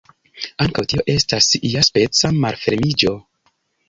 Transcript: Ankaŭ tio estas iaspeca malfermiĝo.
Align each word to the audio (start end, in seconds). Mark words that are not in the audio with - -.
Ankaŭ 0.63 0.83
tio 0.93 1.03
estas 1.15 1.49
iaspeca 1.71 2.31
malfermiĝo. 2.47 3.13